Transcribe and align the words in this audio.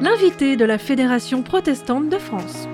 L'invité 0.00 0.56
de 0.56 0.64
la 0.64 0.78
Fédération 0.78 1.42
protestante 1.42 2.08
de 2.08 2.18
France. 2.18 2.68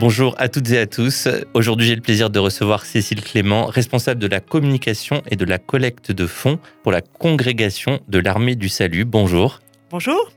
Bonjour 0.00 0.34
à 0.38 0.48
toutes 0.48 0.70
et 0.70 0.78
à 0.78 0.86
tous. 0.86 1.28
Aujourd'hui, 1.52 1.88
j'ai 1.88 1.94
le 1.94 2.00
plaisir 2.00 2.30
de 2.30 2.38
recevoir 2.38 2.86
Cécile 2.86 3.20
Clément, 3.22 3.66
responsable 3.66 4.18
de 4.18 4.26
la 4.26 4.40
communication 4.40 5.22
et 5.30 5.36
de 5.36 5.44
la 5.44 5.58
collecte 5.58 6.12
de 6.12 6.26
fonds 6.26 6.58
pour 6.82 6.92
la 6.92 7.02
congrégation 7.02 8.00
de 8.08 8.18
l'armée 8.18 8.54
du 8.54 8.70
salut. 8.70 9.04
Bonjour. 9.04 9.60
Bonjour. 9.90 10.32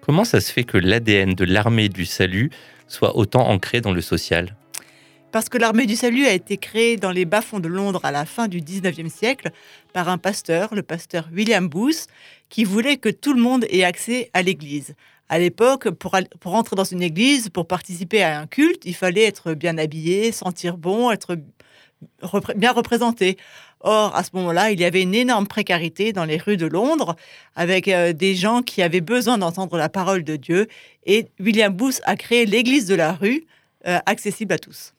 Comment 0.00 0.24
ça 0.24 0.40
se 0.40 0.50
fait 0.50 0.64
que 0.64 0.78
l'ADN 0.78 1.34
de 1.34 1.44
l'armée 1.44 1.90
du 1.90 2.06
salut 2.06 2.50
soit 2.86 3.14
autant 3.14 3.46
ancré 3.50 3.82
dans 3.82 3.92
le 3.92 4.00
social? 4.00 4.56
Parce 5.30 5.48
que 5.48 5.58
l'armée 5.58 5.86
du 5.86 5.96
salut 5.96 6.26
a 6.26 6.32
été 6.32 6.56
créée 6.56 6.96
dans 6.96 7.10
les 7.10 7.24
bas-fonds 7.24 7.60
de 7.60 7.68
Londres 7.68 8.00
à 8.04 8.10
la 8.10 8.24
fin 8.24 8.48
du 8.48 8.60
19e 8.60 9.08
siècle 9.08 9.50
par 9.92 10.08
un 10.08 10.18
pasteur, 10.18 10.74
le 10.74 10.82
pasteur 10.82 11.28
William 11.32 11.68
Booth, 11.68 12.06
qui 12.48 12.64
voulait 12.64 12.96
que 12.96 13.08
tout 13.08 13.34
le 13.34 13.40
monde 13.40 13.64
ait 13.70 13.84
accès 13.84 14.30
à 14.32 14.42
l'église. 14.42 14.94
À 15.28 15.38
l'époque, 15.38 15.90
pour, 15.90 16.14
entrer 16.54 16.76
dans 16.76 16.84
une 16.84 17.02
église, 17.02 17.50
pour 17.50 17.66
participer 17.66 18.22
à 18.22 18.40
un 18.40 18.46
culte, 18.46 18.84
il 18.86 18.94
fallait 18.94 19.24
être 19.24 19.52
bien 19.52 19.76
habillé, 19.76 20.32
sentir 20.32 20.78
bon, 20.78 21.10
être 21.10 21.36
bien 22.56 22.72
représenté. 22.72 23.36
Or, 23.80 24.16
à 24.16 24.24
ce 24.24 24.30
moment-là, 24.34 24.70
il 24.70 24.80
y 24.80 24.84
avait 24.84 25.02
une 25.02 25.14
énorme 25.14 25.46
précarité 25.46 26.12
dans 26.12 26.24
les 26.24 26.38
rues 26.38 26.56
de 26.56 26.66
Londres, 26.66 27.14
avec 27.54 27.88
euh, 27.88 28.12
des 28.12 28.34
gens 28.34 28.62
qui 28.62 28.82
avaient 28.82 29.02
besoin 29.02 29.38
d'entendre 29.38 29.76
la 29.76 29.88
parole 29.88 30.24
de 30.24 30.36
Dieu. 30.36 30.66
Et 31.04 31.26
William 31.38 31.72
Booth 31.72 32.00
a 32.04 32.16
créé 32.16 32.46
l'église 32.46 32.86
de 32.86 32.94
la 32.94 33.12
rue, 33.12 33.46
euh, 33.86 33.98
accessible 34.06 34.54
à 34.54 34.58
tous. 34.58 34.94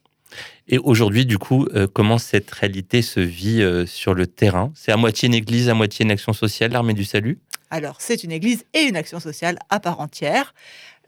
Et 0.68 0.78
aujourd'hui, 0.78 1.26
du 1.26 1.38
coup, 1.38 1.68
euh, 1.74 1.88
comment 1.92 2.18
cette 2.18 2.52
réalité 2.52 3.02
se 3.02 3.20
vit 3.20 3.62
euh, 3.62 3.86
sur 3.86 4.14
le 4.14 4.28
terrain? 4.28 4.72
C'est 4.76 4.92
à 4.92 4.98
moitié 4.98 5.28
une 5.28 5.34
église, 5.34 5.70
à 5.70 5.74
moitié 5.74 6.06
une 6.06 6.12
action 6.12 6.34
sociale, 6.34 6.72
l'armée 6.72 6.94
du 6.94 7.06
salut? 7.06 7.40
Alors, 7.72 7.98
c'est 8.00 8.24
une 8.24 8.32
église 8.32 8.66
et 8.74 8.82
une 8.82 8.96
action 8.96 9.20
sociale 9.20 9.60
à 9.70 9.80
part 9.80 10.00
entière. 10.00 10.54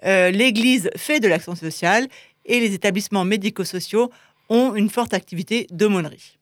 Euh, 0.05 0.31
l'église 0.31 0.89
fait 0.95 1.19
de 1.19 1.27
l'action 1.27 1.55
sociale 1.55 2.07
et 2.45 2.59
les 2.59 2.73
établissements 2.73 3.23
médico-sociaux 3.23 4.11
ont 4.49 4.75
une 4.75 4.89
forte 4.89 5.13
activité 5.13 5.67
d'aumônerie. 5.71 6.37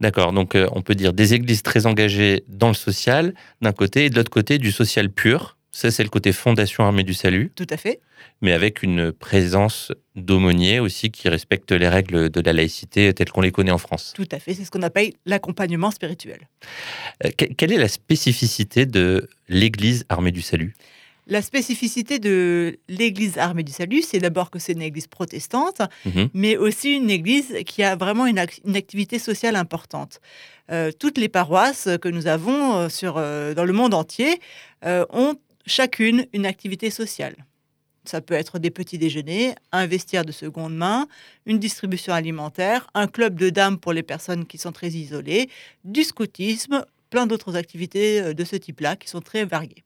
D'accord, 0.00 0.32
donc 0.32 0.56
on 0.72 0.82
peut 0.82 0.94
dire 0.94 1.12
des 1.12 1.34
églises 1.34 1.62
très 1.62 1.86
engagées 1.86 2.42
dans 2.48 2.68
le 2.68 2.74
social 2.74 3.34
d'un 3.60 3.72
côté 3.72 4.06
et 4.06 4.10
de 4.10 4.16
l'autre 4.16 4.30
côté 4.30 4.58
du 4.58 4.72
social 4.72 5.10
pur, 5.10 5.57
ça, 5.78 5.92
c'est 5.92 6.02
le 6.02 6.08
côté 6.08 6.32
Fondation 6.32 6.82
Armée 6.82 7.04
du 7.04 7.14
Salut. 7.14 7.52
Tout 7.54 7.66
à 7.70 7.76
fait. 7.76 8.00
Mais 8.42 8.52
avec 8.52 8.82
une 8.82 9.12
présence 9.12 9.92
d'aumôniers 10.16 10.80
aussi 10.80 11.12
qui 11.12 11.28
respecte 11.28 11.70
les 11.70 11.86
règles 11.86 12.30
de 12.30 12.40
la 12.40 12.52
laïcité 12.52 13.14
telles 13.14 13.30
qu'on 13.30 13.42
les 13.42 13.52
connaît 13.52 13.70
en 13.70 13.78
France. 13.78 14.12
Tout 14.16 14.26
à 14.32 14.40
fait. 14.40 14.54
C'est 14.54 14.64
ce 14.64 14.72
qu'on 14.72 14.82
appelle 14.82 15.12
l'accompagnement 15.24 15.92
spirituel. 15.92 16.48
Euh, 17.24 17.30
quelle 17.30 17.70
est 17.70 17.78
la 17.78 17.86
spécificité 17.86 18.86
de 18.86 19.28
l'Église 19.48 20.04
Armée 20.08 20.32
du 20.32 20.42
Salut? 20.42 20.74
La 21.28 21.42
spécificité 21.42 22.18
de 22.18 22.80
l'Église 22.88 23.36
armée 23.36 23.62
du 23.62 23.70
salut, 23.70 24.00
c'est 24.00 24.18
d'abord 24.18 24.50
que 24.50 24.58
c'est 24.58 24.72
une 24.72 24.80
Église 24.80 25.08
protestante, 25.08 25.82
mhm. 26.06 26.30
mais 26.32 26.56
aussi 26.56 26.94
une 26.94 27.10
Église 27.10 27.54
qui 27.66 27.82
a 27.82 27.96
vraiment 27.96 28.26
une, 28.26 28.38
activité 28.38 29.18
sociale 29.18 29.54
importante. 29.54 30.22
Euh, 30.72 30.90
toutes 30.90 31.18
les 31.18 31.28
paroisses 31.28 31.86
que 32.00 32.08
nous 32.08 32.28
avons 32.28 32.76
euh, 32.76 32.88
sur, 32.88 33.14
dans 33.14 33.64
le 33.64 33.72
monde 33.72 33.92
entier 33.92 34.40
ont 34.82 35.36
chacune 35.68 36.26
une 36.32 36.46
activité 36.46 36.90
sociale. 36.90 37.36
Ça 38.04 38.20
peut 38.20 38.34
être 38.34 38.58
des 38.58 38.70
petits 38.70 38.96
déjeuners, 38.96 39.54
un 39.70 39.86
vestiaire 39.86 40.24
de 40.24 40.32
seconde 40.32 40.74
main, 40.74 41.06
une 41.44 41.58
distribution 41.58 42.14
alimentaire, 42.14 42.88
un 42.94 43.06
club 43.06 43.38
de 43.38 43.50
dames 43.50 43.78
pour 43.78 43.92
les 43.92 44.02
personnes 44.02 44.46
qui 44.46 44.56
sont 44.56 44.72
très 44.72 44.88
isolées, 44.88 45.50
du 45.84 46.04
scoutisme, 46.04 46.84
plein 47.10 47.26
d'autres 47.26 47.54
activités 47.56 48.20
euh, 48.20 48.34
de 48.34 48.44
ce 48.44 48.56
type-là 48.56 48.96
qui 48.96 49.08
sont 49.08 49.20
très 49.20 49.44
variées. 49.44 49.84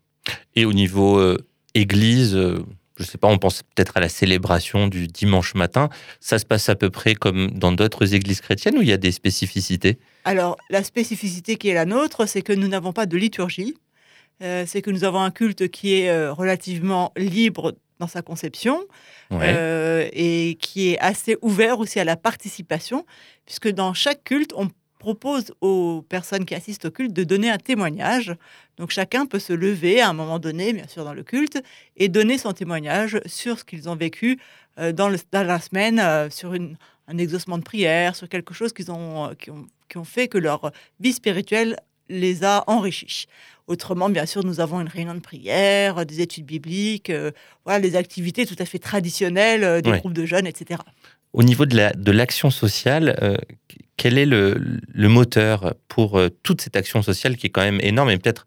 Et 0.55 0.65
au 0.65 0.73
niveau 0.73 1.19
euh, 1.19 1.37
église, 1.75 2.37
euh, 2.37 2.65
je 2.97 3.03
ne 3.03 3.09
sais 3.09 3.19
pas, 3.19 3.29
on 3.29 3.39
pense 3.39 3.63
peut-être 3.63 3.97
à 3.97 4.01
la 4.01 4.09
célébration 4.09 4.87
du 4.87 5.09
dimanche 5.09 5.55
matin. 5.55 5.89
Ça 6.21 6.39
se 6.39 6.45
passe 6.45 6.69
à 6.69 6.77
peu 6.77 6.91
près 6.91 7.15
comme 7.15 7.51
dans 7.51 7.73
d'autres 7.73 8.15
églises 8.15 8.41
chrétiennes 8.41 8.79
ou 8.79 8.83
il 8.83 8.89
y 8.89 8.93
a 8.93 8.99
des 8.99 9.13
spécificités? 9.13 9.99
Alors, 10.25 10.57
la 10.71 10.85
spécificité 10.85 11.57
qui 11.57 11.69
est 11.69 11.75
la 11.75 11.87
nôtre, 11.87 12.27
c'est 12.27 12.43
que 12.43 12.53
nous 12.53 12.69
n'avons 12.69 12.93
pas 12.93 13.07
de 13.07 13.17
liturgie. 13.17 13.75
Euh, 14.43 14.65
c'est 14.67 14.83
que 14.83 14.91
nous 14.91 15.05
avons 15.05 15.21
un 15.21 15.31
culte 15.31 15.69
qui 15.69 15.95
est 15.95 16.11
euh, 16.11 16.33
relativement 16.33 17.13
libre 17.17 17.75
dans 18.01 18.09
sa 18.09 18.23
conception 18.23 18.81
euh, 19.31 20.09
et 20.13 20.59
qui 20.61 20.91
est 20.91 20.99
assez 20.99 21.37
ouvert 21.43 21.79
aussi 21.79 22.01
à 22.01 22.05
la 22.05 22.17
participation, 22.17 23.07
puisque 23.47 23.69
dans 23.69 23.95
chaque 23.95 24.25
culte, 24.25 24.53
on 24.57 24.69
propose 24.99 25.53
aux 25.61 26.03
personnes 26.09 26.45
qui 26.45 26.55
assistent 26.55 26.87
au 26.87 26.91
culte 26.91 27.13
de 27.13 27.23
donner 27.23 27.51
un 27.51 27.59
témoignage. 27.59 28.35
Donc 28.77 28.91
chacun 28.91 29.27
peut 29.27 29.39
se 29.39 29.53
lever 29.53 30.01
à 30.01 30.09
un 30.09 30.13
moment 30.13 30.41
donné, 30.41 30.73
bien 30.73 30.89
sûr 30.89 31.05
dans 31.05 31.15
le 31.15 31.23
culte, 31.23 31.63
et 31.97 32.09
donner 32.09 32.39
son 32.39 32.53
témoignage 32.53 33.21
sur 33.27 33.59
ce 33.59 33.65
qu'ils 33.65 33.89
ont 33.89 33.97
vécu 33.97 34.39
dans, 34.77 35.09
la 35.33 35.61
semaine, 35.61 36.31
sur 36.31 36.55
un 36.55 37.19
exaucement 37.19 37.59
de 37.59 37.65
prière, 37.65 38.17
sur 38.17 38.29
quelque 38.29 38.55
chose 38.55 38.73
qu'ils 38.73 38.91
ont, 38.91 39.35
qui 39.35 39.51
ont, 39.51 39.67
qui 39.89 39.99
ont 39.99 40.05
fait 40.05 40.29
que 40.29 40.39
leur 40.39 40.73
vie 41.01 41.13
spirituelle 41.13 41.77
les 42.13 42.45
a 42.45 42.65
enrichis. 42.67 43.27
Autrement, 43.69 44.11
bien 44.11 44.27
sûr, 44.27 44.45
nous 44.45 44.61
avons 44.61 44.81
une 44.81 44.89
réunion 44.89 45.15
de 45.15 45.21
prière, 45.21 46.05
des 46.05 46.21
études 46.21 46.45
bibliques, 46.45 47.11
euh, 47.11 47.31
voilà, 47.65 47.81
des 47.81 47.95
activités 47.97 48.45
tout 48.45 48.57
à 48.59 48.65
fait 48.65 48.79
traditionnelles, 48.79 49.63
euh, 49.63 49.81
des 49.81 49.93
groupes 49.99 50.13
de 50.13 50.27
jeunes, 50.27 50.47
etc. 50.47 50.81
Au 51.33 51.43
niveau 51.43 51.65
de 51.65 52.13
l'action 52.13 52.49
de 52.49 52.53
sociale, 52.53 53.17
euh, 53.23 53.37
quel 53.97 54.19
est 54.19 54.27
le, 54.27 54.83
moteur 55.09 55.75
pour 55.89 56.21
toute 56.43 56.61
cette 56.61 56.77
action 56.77 57.03
sociale 57.03 57.37
qui 57.37 57.47
est 57.47 57.51
quand 57.51 57.63
même 57.63 57.81
énorme 57.81 58.11
Et 58.11 58.19
peut-être, 58.19 58.47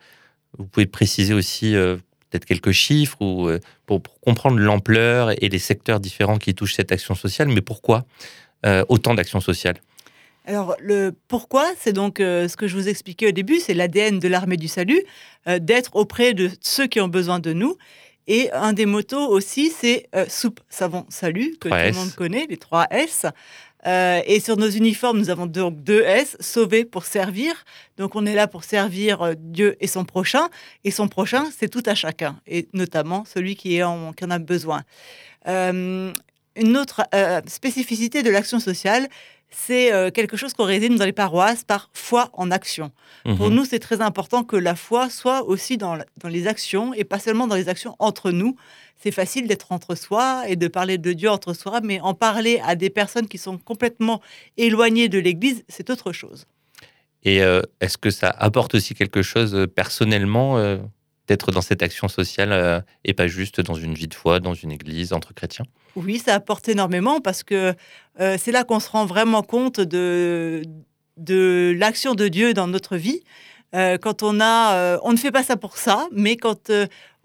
vous 0.57 0.67
pouvez 0.67 0.85
préciser 0.85 1.33
aussi 1.33 1.71
peut-être 1.71 2.45
quelques 2.45 2.71
chiffres 2.71 3.21
ou, 3.21 3.49
pour, 3.85 4.01
pour, 4.01 4.19
comprendre 4.19 4.59
l'ampleur 4.59 5.31
et 5.41 5.49
les 5.49 5.59
secteurs 5.59 5.99
différents 5.99 6.37
qui 6.37 6.53
touchent 6.53 6.75
cette 6.75 6.91
action 6.91 7.15
sociale, 7.15 7.47
mais 7.47 7.61
pourquoi 7.61 8.05
autant 8.89 9.13
d'actions 9.13 9.41
sociales 9.41 9.77
alors, 10.47 10.75
le 10.79 11.11
pourquoi, 11.28 11.66
c'est 11.79 11.94
donc 11.94 12.19
euh, 12.19 12.47
ce 12.47 12.56
que 12.56 12.67
je 12.67 12.75
vous 12.75 12.88
expliquais 12.88 13.28
au 13.28 13.31
début, 13.31 13.59
c'est 13.59 13.73
l'ADN 13.73 14.19
de 14.19 14.28
l'armée 14.28 14.57
du 14.57 14.67
salut, 14.67 15.01
euh, 15.47 15.57
d'être 15.57 15.95
auprès 15.95 16.33
de 16.33 16.51
ceux 16.61 16.85
qui 16.85 17.01
ont 17.01 17.07
besoin 17.07 17.39
de 17.39 17.51
nous. 17.51 17.75
Et 18.28 18.51
un 18.53 18.73
des 18.73 18.85
motos 18.85 19.28
aussi, 19.28 19.72
c'est 19.72 20.07
euh, 20.16 20.25
soupe, 20.29 20.59
savon, 20.69 21.06
salut, 21.09 21.56
que 21.59 21.69
tout 21.69 21.75
le 21.75 21.94
monde 21.94 22.13
connaît, 22.13 22.45
les 22.47 22.57
trois 22.57 22.88
S. 22.91 23.25
et 23.85 24.39
sur 24.39 24.57
nos 24.57 24.69
uniformes, 24.69 25.17
nous 25.17 25.29
avons 25.29 25.45
donc 25.47 25.83
deux 25.83 26.01
S, 26.01 26.38
sauver 26.39 26.85
pour 26.85 27.06
servir. 27.06 27.53
Donc 27.97 28.16
on 28.16 28.25
est 28.25 28.35
là 28.35 28.47
pour 28.47 28.63
servir 28.63 29.33
Dieu 29.38 29.77
et 29.79 29.88
son 29.88 30.06
prochain. 30.06 30.50
Et 30.83 30.91
son 30.91 31.07
prochain, 31.07 31.45
c'est 31.57 31.69
tout 31.69 31.83
à 31.85 31.95
chacun, 31.95 32.39
et 32.47 32.67
notamment 32.73 33.25
celui 33.25 33.56
qui, 33.56 33.77
est 33.77 33.83
en, 33.83 34.13
qui 34.13 34.25
en 34.25 34.31
a 34.31 34.39
besoin. 34.39 34.83
une 35.47 36.77
autre 36.77 37.03
spécificité 37.47 38.23
de 38.23 38.31
l'action 38.31 38.59
sociale, 38.59 39.07
c'est 39.57 39.93
euh, 39.93 40.11
quelque 40.11 40.35
chose 40.35 40.53
qu'on 40.53 40.66
résume 40.66 40.97
dans 40.97 41.05
les 41.05 41.13
paroisses 41.13 41.63
par 41.63 41.89
foi 41.93 42.29
en 42.33 42.51
action. 42.51 42.91
Pour 43.38 43.49
mhm. 43.49 43.55
nous, 43.55 43.66
c'est 43.66 43.79
très 43.79 44.01
important 44.01 44.43
que 44.43 44.57
la 44.57 44.75
foi 44.75 45.09
soit 45.09 45.43
aussi 45.43 45.77
dans, 45.77 45.97
les 46.25 46.47
actions 46.47 46.93
et 46.93 47.03
pas 47.03 47.19
seulement 47.19 47.47
dans 47.47 47.55
les 47.55 47.69
actions 47.69 47.95
entre 47.99 48.31
nous. 48.31 48.57
C'est 48.97 49.11
facile 49.11 49.47
d'être 49.47 49.71
entre 49.71 49.95
soi 49.95 50.44
et 50.47 50.55
de 50.55 50.67
parler 50.67 50.97
de 50.97 51.13
Dieu 51.13 51.29
entre 51.29 51.53
soi, 51.53 51.79
mais 51.81 51.99
en 52.01 52.13
parler 52.13 52.61
à 52.65 52.75
des 52.75 52.89
personnes 52.89 53.27
qui 53.27 53.38
sont 53.38 53.57
complètement 53.57 54.21
éloignées 54.57 55.09
de 55.09 55.19
l'Église, 55.19 55.63
c'est 55.69 55.89
autre 55.89 56.11
chose. 56.11 56.45
Et 57.23 57.41
euh, 57.41 57.61
est-ce 57.81 57.97
que 57.97 58.11
ça 58.11 58.29
apporte 58.29 58.75
aussi 58.75 58.94
quelque 58.94 59.21
chose 59.21 59.55
euh, 59.55 59.67
personnellement 59.67 60.57
d'être 61.28 61.52
dans 61.52 61.62
cette 61.62 61.81
action 61.81 62.08
sociale 62.08 62.52
euh, 62.52 62.80
et 63.03 63.13
pas 63.13 63.28
juste 63.28 63.62
dans 63.62 63.74
une 63.74 63.94
vie 63.94 64.08
de 64.08 64.13
foi, 64.13 64.40
dans 64.40 64.53
une 64.53 64.72
église, 64.72 65.13
entre 65.13 65.34
chrétiens? 65.34 65.66
Oui, 65.96 66.19
ça 66.19 66.36
apporte 66.36 66.68
énormément 66.69 67.22
parce 67.22 67.44
que 67.44 67.74
euh, 68.19 68.38
c'est 68.40 68.52
là 68.52 68.63
qu'on 68.63 68.80
se 68.80 68.90
rend 68.90 69.06
vraiment 69.06 69.44
compte 69.44 69.80
de, 69.80 70.63
de 71.18 71.75
l'action 71.78 72.16
de 72.16 72.28
Dieu 72.28 72.53
dans 72.53 72.68
notre 72.68 72.98
vie. 72.98 73.22
Euh, 73.74 73.98
quand 73.98 74.24
on 74.24 74.39
a, 74.39 75.00
on 75.04 75.12
ne 75.12 75.18
fait 75.18 75.31
pas 75.31 75.44
ça 75.44 75.57
pour 75.57 75.77
ça, 75.77 76.07
mais 76.12 76.38
quand 76.38 76.72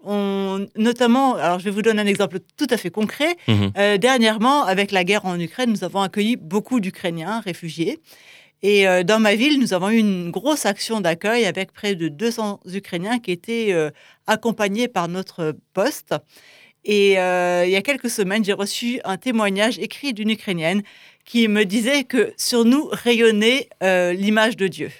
on, 0.03 0.67
notamment, 0.75 1.35
alors 1.35 1.59
je 1.59 1.65
vais 1.65 1.71
vous 1.71 1.81
donner 1.81 2.01
un 2.01 2.07
exemple 2.07 2.39
tout 2.57 2.67
à 2.69 2.77
fait 2.77 2.89
concret. 2.89 3.35
Mhm. 3.47 3.97
dernièrement, 3.99 4.63
avec 4.63 4.91
la 4.91 5.03
guerre 5.03 5.25
en 5.25 5.39
Ukraine, 5.39 5.69
nous 5.69 5.83
avons 5.83 6.01
accueilli 6.01 6.37
beaucoup 6.37 6.79
d'Ukrainiens 6.79 7.39
réfugiés. 7.41 7.99
Et 8.63 8.87
euh, 8.87 9.03
dans 9.03 9.19
ma 9.19 9.35
ville, 9.35 9.59
nous 9.59 9.73
avons 9.73 9.89
eu 9.89 9.97
une 9.97 10.29
grosse 10.29 10.65
action 10.65 11.01
d'accueil 11.01 11.45
avec 11.45 11.71
près 11.71 11.95
de 11.95 12.07
200 12.09 12.59
Ukrainiens 12.73 13.19
qui 13.19 13.31
étaient 13.31 13.73
euh, 13.73 13.89
accompagnés 14.27 14.87
par 14.87 15.07
notre 15.07 15.55
poste. 15.73 16.13
Et 16.83 17.19
euh, 17.19 17.63
il 17.65 17.71
y 17.71 17.75
a 17.75 17.81
quelques 17.81 18.09
semaines, 18.09 18.43
j'ai 18.45 18.53
reçu 18.53 18.99
un 19.03 19.17
témoignage 19.17 19.79
écrit 19.79 20.13
d'une 20.13 20.29
Ukrainienne 20.29 20.83
qui 21.25 21.47
me 21.47 21.63
disait 21.63 22.03
que 22.03 22.33
sur 22.37 22.65
nous 22.65 22.87
rayonnait 22.91 23.69
l'image 23.81 24.57
de 24.57 24.67
Dieu. 24.67 24.91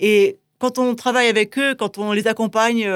Et 0.00 0.38
quand 0.58 0.78
on 0.78 0.94
travaille 0.96 1.28
avec 1.28 1.56
eux, 1.58 1.76
quand 1.76 1.98
on 1.98 2.10
les 2.10 2.26
accompagne 2.26 2.90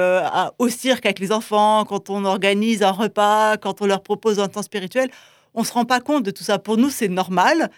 au 0.59 0.67
cirque 0.67 1.05
avec 1.05 1.19
les 1.19 1.31
enfants, 1.31 1.85
quand 1.85 2.09
on 2.09 2.25
organise 2.25 2.83
un 2.83 2.91
repas, 2.91 3.55
quand 3.55 3.81
on 3.81 3.85
leur 3.85 4.03
propose 4.03 4.41
un 4.41 4.49
temps 4.49 4.61
spirituel, 4.61 5.09
on 5.53 5.61
ne 5.61 5.65
se 5.65 5.73
rend 5.73 5.85
pas 5.85 5.99
compte 5.99 6.23
de 6.23 6.31
tout 6.31 6.43
ça. 6.43 6.59
Pour 6.59 6.77
nous, 6.77 6.89
c'est 6.89 7.07
normal. 7.07 7.71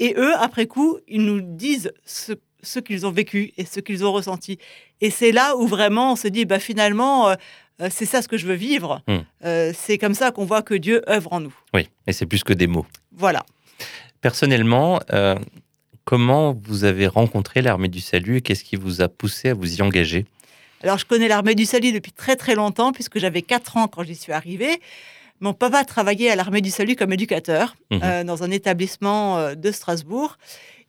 Et 0.00 0.14
eux, 0.16 0.34
après 0.36 0.66
coup, 0.66 0.98
ils 1.06 1.24
nous 1.24 1.40
disent 1.40 1.92
ce, 2.04 2.32
ce 2.62 2.80
qu'ils 2.80 3.06
ont 3.06 3.12
vécu 3.12 3.52
et 3.56 3.64
ce 3.64 3.78
qu'ils 3.78 4.04
ont 4.04 4.12
ressenti. 4.12 4.58
Et 5.00 5.10
c'est 5.10 5.30
là 5.30 5.56
où 5.56 5.68
vraiment 5.68 6.12
on 6.12 6.16
se 6.16 6.26
dit, 6.26 6.44
bah, 6.44 6.58
finalement, 6.58 7.32
c'est 7.90 8.06
ça 8.06 8.20
ce 8.22 8.28
que 8.28 8.36
je 8.36 8.46
veux 8.46 8.54
vivre. 8.54 9.02
Hmm. 9.06 9.20
c'est 9.74 9.98
comme 9.98 10.14
ça 10.14 10.32
qu'on 10.32 10.44
voit 10.44 10.62
que 10.62 10.74
Dieu 10.74 11.02
œuvre 11.08 11.32
en 11.32 11.40
nous. 11.40 11.54
Oui, 11.72 11.88
et 12.06 12.12
c'est 12.12 12.26
plus 12.26 12.42
que 12.42 12.52
des 12.52 12.66
mots. 12.66 12.86
Voilà. 13.12 13.44
Personnellement, 14.20 15.00
comment 16.04 16.58
vous 16.60 16.84
avez 16.84 17.06
rencontré 17.06 17.62
l'armée 17.62 17.88
du 17.88 18.00
salut 18.00 18.38
et 18.38 18.40
qu'est-ce 18.40 18.64
qui 18.64 18.76
vous 18.76 19.00
a 19.00 19.08
poussé 19.08 19.50
à 19.50 19.54
vous 19.54 19.76
y 19.76 19.82
engager? 19.82 20.26
Alors, 20.82 20.98
je 20.98 21.04
connais 21.04 21.28
l'armée 21.28 21.54
du 21.54 21.66
salut 21.66 21.92
depuis 21.92 22.12
très 22.12 22.36
très 22.36 22.54
longtemps, 22.54 22.92
puisque 22.92 23.18
j'avais 23.18 23.42
4 23.42 23.76
ans 23.76 23.86
quand 23.86 24.02
j'y 24.02 24.14
suis 24.14 24.32
arrivée. 24.32 24.80
Mon 25.40 25.54
papa 25.54 25.84
travaillait 25.84 26.30
à 26.30 26.36
l'armée 26.36 26.60
du 26.60 26.70
salut 26.70 26.96
comme 26.96 27.12
éducateur 27.12 27.74
Mhm. 27.90 28.00
euh, 28.02 28.24
dans 28.24 28.42
un 28.42 28.50
établissement 28.50 29.38
euh, 29.38 29.54
de 29.54 29.70
Strasbourg. 29.72 30.36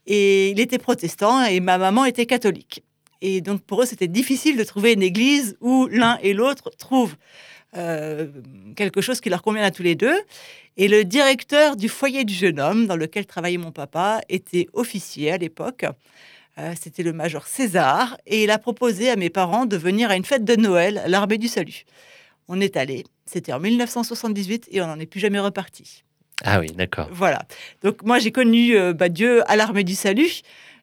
Et 0.08 0.50
il 0.50 0.60
était 0.60 0.78
protestant 0.80 1.44
et 1.46 1.60
ma 1.60 1.78
maman 1.78 2.06
était 2.06 2.26
catholique. 2.26 2.84
Et 3.22 3.40
donc, 3.42 3.62
pour 3.62 3.84
eux, 3.84 3.86
c'était 3.86 4.08
difficile 4.08 4.58
de 4.58 4.64
trouver 4.64 4.94
une 4.94 5.04
église 5.04 5.56
où 5.62 5.88
l'un 5.88 6.18
et 6.24 6.34
l'autre 6.34 6.72
trouvent 6.78 7.16
euh, 7.78 8.28
quelque 8.76 9.00
chose 9.00 9.22
qui 9.22 9.30
leur 9.30 9.44
convient 9.44 9.64
à 9.64 9.72
tous 9.72 9.84
les 9.84 9.94
deux. 9.96 10.18
Et 10.76 10.88
le 10.88 11.06
directeur 11.06 11.76
du 11.76 11.88
foyer 11.88 12.24
du 12.26 12.34
jeune 12.34 12.60
homme, 12.60 12.88
dans 12.88 12.96
lequel 12.96 13.26
travaillait 13.28 13.58
mon 13.60 13.72
papa, 13.72 14.22
était 14.28 14.68
officier 14.74 15.32
à 15.32 15.38
l'époque. 15.38 15.86
Euh, 16.58 16.74
C'était 16.82 17.04
le 17.04 17.14
major 17.14 17.46
César. 17.48 18.18
Et 18.26 18.44
il 18.44 18.52
a 18.52 18.58
proposé 18.58 19.10
à 19.12 19.16
mes 19.16 19.30
parents 19.30 19.66
de 19.68 19.78
venir 19.78 20.10
à 20.10 20.16
une 20.18 20.26
fête 20.26 20.44
de 20.44 20.56
Noël 20.56 20.98
à 20.98 21.08
l'armée 21.08 21.38
du 21.38 21.48
salut. 21.48 21.84
On 22.48 22.60
est 22.60 22.76
allé. 22.76 23.06
C'était 23.32 23.54
en 23.54 23.62
1978 23.62 24.68
et 24.72 24.82
on 24.82 24.88
n'en 24.88 25.00
est 25.00 25.06
plus 25.06 25.22
jamais 25.22 25.40
reparti. 25.40 26.04
Ah 26.44 26.60
oui, 26.60 26.68
d'accord. 26.74 27.08
Voilà. 27.14 27.44
Donc 27.82 28.04
moi 28.04 28.20
j'ai 28.20 28.34
connu 28.34 28.76
euh, 28.76 28.92
bah, 28.92 29.08
Dieu 29.08 29.42
à 29.50 29.56
l'armée 29.56 29.86
du 29.86 29.96
salut 29.96 30.42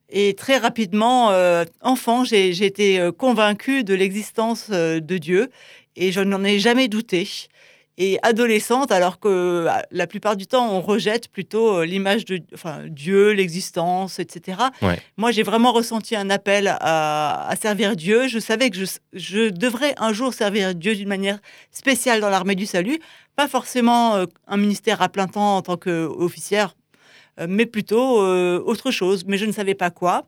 et 0.08 0.32
très 0.32 0.56
rapidement, 0.56 1.30
euh, 1.32 1.64
enfant, 1.82 2.24
j'ai 2.24 2.64
été 2.64 2.98
euh, 2.98 3.12
convaincue 3.12 3.84
de 3.84 3.92
l'existence 3.92 4.70
de 4.70 5.18
Dieu 5.18 5.50
et 5.94 6.10
je 6.10 6.20
n'en 6.20 6.42
ai 6.42 6.58
jamais 6.58 6.88
douté. 6.88 7.28
Et 8.00 8.18
adolescente, 8.22 8.92
alors 8.92 9.18
que 9.18 9.28
euh, 9.28 9.70
la 9.90 10.06
plupart 10.06 10.36
du 10.36 10.46
temps 10.46 10.72
on 10.72 10.80
rejette 10.80 11.28
plutôt 11.28 11.78
euh, 11.78 11.84
l'image 11.84 12.24
de 12.24 12.40
enfin, 12.54 12.82
Dieu, 12.86 13.32
l'existence, 13.32 14.20
etc. 14.20 14.58
Ouais. 14.82 15.00
Moi 15.16 15.32
j'ai 15.32 15.42
vraiment 15.42 15.72
ressenti 15.72 16.14
un 16.14 16.30
appel 16.30 16.68
à, 16.80 17.48
à 17.48 17.56
servir 17.56 17.96
Dieu. 17.96 18.28
Je 18.28 18.38
savais 18.38 18.70
que 18.70 18.76
je, 18.76 18.86
je 19.12 19.50
devrais 19.50 19.94
un 19.98 20.12
jour 20.12 20.32
servir 20.32 20.74
Dieu 20.74 20.94
d'une 20.94 21.08
manière 21.08 21.38
spéciale 21.72 22.20
dans 22.20 22.30
l'armée 22.30 22.54
du 22.54 22.66
salut 22.66 23.00
pas 23.38 23.46
forcément 23.46 24.16
euh, 24.16 24.26
un 24.48 24.56
ministère 24.56 25.00
à 25.00 25.08
plein 25.08 25.28
temps 25.28 25.58
en 25.58 25.62
tant 25.62 25.76
qu'officière, 25.76 26.74
euh, 27.38 27.46
mais 27.48 27.66
plutôt 27.66 28.20
euh, 28.20 28.60
autre 28.66 28.90
chose. 28.90 29.24
Mais 29.28 29.38
je 29.38 29.46
ne 29.46 29.52
savais 29.52 29.76
pas 29.76 29.90
quoi. 29.90 30.26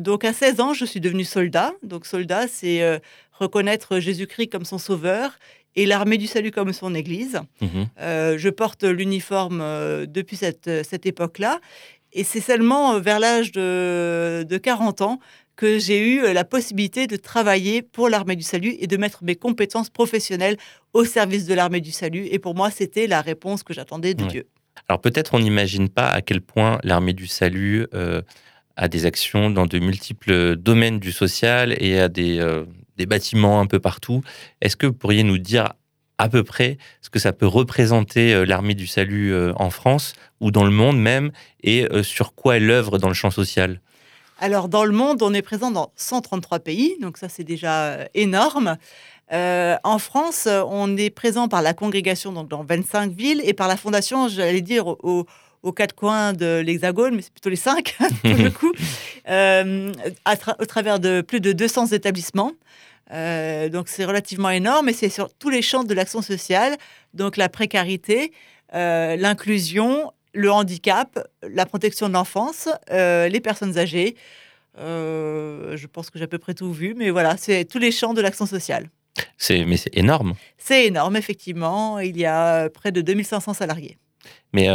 Donc 0.00 0.24
à 0.24 0.32
16 0.32 0.60
ans, 0.60 0.74
je 0.74 0.84
suis 0.84 1.00
devenue 1.00 1.24
soldat. 1.24 1.72
Donc 1.82 2.06
soldat, 2.06 2.46
c'est 2.46 3.00
reconnaître 3.32 3.98
Jésus-Christ 3.98 4.46
comme 4.46 4.64
son 4.64 4.78
sauveur 4.78 5.32
et 5.76 5.86
l'armée 5.86 6.18
du 6.18 6.26
salut 6.26 6.50
comme 6.50 6.72
son 6.72 6.94
église. 6.94 7.40
Mhm. 7.60 7.86
Euh, 8.00 8.38
je 8.38 8.48
porte 8.48 8.82
l'uniforme 8.84 9.60
euh, 9.62 10.06
depuis 10.06 10.36
cette, 10.36 10.70
cette 10.84 11.06
époque-là. 11.06 11.60
Et 12.12 12.24
c'est 12.24 12.40
seulement 12.40 12.94
euh, 12.94 13.00
vers 13.00 13.20
l'âge 13.20 13.52
de, 13.52 14.44
de 14.48 14.56
40 14.58 15.02
ans 15.02 15.20
que 15.54 15.78
j'ai 15.78 15.98
eu 16.06 16.22
euh, 16.22 16.32
la 16.32 16.44
possibilité 16.44 17.06
de 17.06 17.16
travailler 17.16 17.82
pour 17.82 18.08
l'armée 18.08 18.36
du 18.36 18.42
salut 18.42 18.74
et 18.78 18.86
de 18.86 18.96
mettre 18.96 19.24
mes 19.24 19.36
compétences 19.36 19.90
professionnelles 19.90 20.56
au 20.92 21.04
service 21.04 21.46
de 21.46 21.54
l'armée 21.54 21.80
du 21.80 21.92
salut. 21.92 22.26
Et 22.30 22.38
pour 22.38 22.54
moi, 22.54 22.70
c'était 22.70 23.06
la 23.06 23.20
réponse 23.20 23.62
que 23.62 23.72
j'attendais 23.74 24.14
de 24.14 24.22
Ouais. 24.24 24.28
Dieu. 24.28 24.46
Alors 24.88 25.00
peut-être 25.00 25.32
on 25.34 25.38
n'imagine 25.40 25.88
pas 25.88 26.08
à 26.08 26.20
quel 26.20 26.40
point 26.42 26.78
l'armée 26.84 27.14
du 27.14 27.26
salut 27.26 27.86
euh, 27.94 28.20
a 28.76 28.88
des 28.88 29.06
actions 29.06 29.48
dans 29.50 29.66
de 29.66 29.78
multiples 29.78 30.54
domaines 30.56 31.00
du 31.00 31.12
social 31.12 31.74
et 31.82 31.98
a 31.98 32.08
des, 32.08 32.38
euh, 32.38 32.64
des 32.96 33.06
bâtiments 33.06 33.60
un 33.60 33.66
peu 33.66 33.78
partout. 33.78 34.22
Est-ce 34.60 34.76
que 34.76 34.86
vous 34.86 34.92
pourriez 34.92 35.22
nous 35.22 35.38
dire 35.38 35.72
à 36.18 36.28
peu 36.28 36.44
près 36.44 36.78
ce 37.02 37.10
que 37.10 37.18
ça 37.18 37.32
peut 37.32 37.46
représenter 37.46 38.32
euh, 38.34 38.46
l'armée 38.46 38.74
du 38.74 38.86
salut 38.86 39.32
euh, 39.34 39.52
en 39.56 39.68
France 39.70 40.14
ou 40.40 40.50
dans 40.50 40.64
le 40.64 40.70
monde 40.70 40.98
même 40.98 41.30
et 41.62 41.84
euh, 41.92 42.02
sur 42.02 42.34
quoi 42.34 42.56
elle 42.56 42.70
œuvre 42.70 42.98
dans 42.98 43.08
le 43.08 43.14
champ 43.14 43.30
social? 43.30 43.80
Alors, 44.38 44.68
dans 44.68 44.84
le 44.84 44.92
monde, 44.92 45.22
on 45.22 45.32
est 45.32 45.40
présent 45.42 45.70
dans 45.70 45.92
133 45.96 46.58
pays, 46.58 46.96
donc 47.00 47.16
ça, 47.16 47.28
c'est 47.30 47.44
déjà 47.44 48.06
énorme. 48.12 48.76
En 49.32 49.98
France, 49.98 50.46
on 50.46 50.94
est 50.98 51.08
présent 51.08 51.48
par 51.48 51.62
la 51.62 51.72
congrégation 51.72 52.32
donc 52.32 52.48
dans 52.48 52.62
25 52.62 53.12
villes 53.12 53.40
et 53.44 53.54
par 53.54 53.66
la 53.66 53.78
fondation, 53.78 54.28
j'allais 54.28 54.60
dire, 54.60 54.86
au- 54.88 55.26
aux 55.66 55.72
quatre 55.72 55.94
coins 55.94 56.32
de 56.32 56.62
l'Hexagone, 56.64 57.16
mais 57.16 57.22
c'est 57.22 57.32
plutôt 57.32 57.50
les 57.50 57.56
cinq 57.56 57.96
pour 58.22 58.34
le 58.34 58.50
coup, 58.50 58.72
euh, 59.28 59.92
à 60.24 60.34
tra- 60.36 60.54
au 60.60 60.64
travers 60.64 61.00
de 61.00 61.20
plus 61.20 61.40
de 61.40 61.52
200 61.52 61.88
établissements. 61.88 62.52
Euh, 63.12 63.68
donc 63.68 63.88
c'est 63.88 64.04
relativement 64.04 64.50
énorme 64.50 64.88
et 64.88 64.92
c'est 64.92 65.08
sur 65.08 65.32
tous 65.34 65.50
les 65.50 65.62
champs 65.62 65.84
de 65.84 65.94
l'action 65.94 66.22
sociale, 66.22 66.76
donc 67.14 67.36
la 67.36 67.48
précarité, 67.48 68.32
euh, 68.74 69.16
l'inclusion, 69.16 70.12
le 70.32 70.50
handicap, 70.50 71.18
la 71.42 71.66
protection 71.66 72.08
de 72.08 72.14
l'enfance, 72.14 72.68
les 72.90 73.40
personnes 73.40 73.78
âgées. 73.78 74.16
Je 74.76 75.86
pense 75.86 76.10
que 76.10 76.18
j'ai 76.18 76.24
à 76.24 76.28
peu 76.28 76.38
près 76.38 76.54
tout 76.54 76.72
vu, 76.72 76.94
mais 76.96 77.10
voilà, 77.10 77.36
c'est 77.36 77.64
tous 77.64 77.78
les 77.78 77.90
champs 77.90 78.12
de 78.14 78.20
l'action 78.20 78.44
sociale. 78.46 78.90
Mais 79.50 79.76
c'est 79.78 79.96
énorme. 79.96 80.34
C'est 80.58 80.86
énorme, 80.86 81.16
effectivement. 81.16 81.98
Il 82.00 82.18
y 82.18 82.26
a 82.26 82.68
près 82.68 82.92
de 82.92 83.00
2500 83.00 83.54
salariés. 83.54 83.96
Mais 84.52 84.68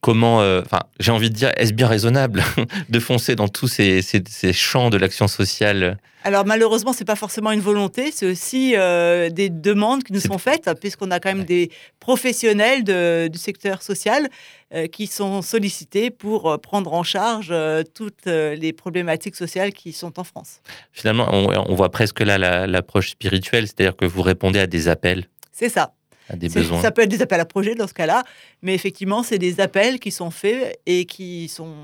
comment, 0.00 0.40
euh, 0.40 0.62
enfin, 0.64 0.80
j'ai 1.00 1.10
envie 1.12 1.30
de 1.30 1.34
dire, 1.34 1.52
est-ce 1.56 1.72
bien 1.72 1.86
raisonnable 1.88 2.42
de 2.88 3.00
foncer 3.00 3.34
dans 3.36 3.48
tous 3.48 3.68
ces, 3.68 4.02
ces- 4.02 4.22
ces 4.28 4.52
champs 4.52 4.90
de 4.90 4.96
l'action 4.96 5.28
sociale? 5.28 5.98
Alors 6.26 6.46
malheureusement, 6.46 6.94
c'est 6.94 7.04
pas 7.04 7.16
forcément 7.16 7.50
une 7.52 7.60
volonté, 7.60 8.10
c'est 8.10 8.24
aussi 8.24 8.74
euh, 8.76 9.28
des 9.28 9.50
demandes 9.50 10.02
qui 10.04 10.12
nous 10.14 10.20
sont 10.20 10.38
faites, 10.38 10.70
puisqu'on 10.80 11.10
a 11.10 11.20
quand 11.20 11.28
même 11.28 11.40
Ouais. 11.40 11.44
des 11.44 11.70
professionnels 12.00 12.84
de- 12.84 13.28
du 13.28 13.38
secteur 13.38 13.82
social 13.82 14.28
euh, 14.72 14.86
qui 14.86 15.06
sont 15.06 15.42
sollicités 15.42 16.10
pour 16.10 16.58
prendre 16.60 16.92
en 16.94 17.02
charge 17.02 17.52
toutes 17.94 18.26
les 18.26 18.72
problématiques 18.72 19.36
sociales 19.36 19.72
qui 19.72 19.92
sont 19.92 20.18
en 20.18 20.24
France. 20.24 20.60
Finalement, 20.92 21.28
on, 21.32 21.48
on 21.70 21.74
voit 21.74 21.90
presque 21.90 22.20
là 22.20 22.38
la- 22.38 22.66
l'approche 22.66 23.10
spirituelle, 23.10 23.66
c'est-à-dire 23.66 23.96
que 23.96 24.04
vous 24.06 24.22
répondez 24.22 24.60
à 24.60 24.66
des 24.66 24.88
appels, 24.88 25.26
C'est 25.52 25.68
ça. 25.68 25.92
À 26.28 26.36
des 26.36 26.48
besoins. 26.48 26.80
Ça 26.80 26.90
peut 26.90 27.02
être 27.02 27.10
des 27.10 27.22
appels 27.22 27.40
à 27.40 27.44
projet 27.44 27.74
dans 27.74 27.86
ce 27.86 27.94
cas-là, 27.94 28.24
mais 28.62 28.74
effectivement, 28.74 29.22
c'est 29.22 29.38
des 29.38 29.60
appels 29.60 29.98
qui 29.98 30.10
sont 30.10 30.30
faits 30.30 30.80
et 30.86 31.04
qui 31.04 31.48
sont. 31.48 31.74